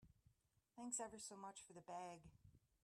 [0.75, 2.21] Thanks ever so much for the bag.